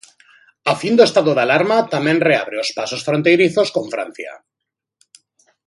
A 0.71 0.73
fin 0.81 0.93
do 0.97 1.07
estado 1.09 1.31
de 1.35 1.41
alarma 1.47 1.77
tamén 1.93 2.23
reabre 2.29 2.57
os 2.63 2.69
pasos 2.77 3.01
fronteirizos 3.07 3.67
con 3.75 3.85
Francia. 3.93 4.33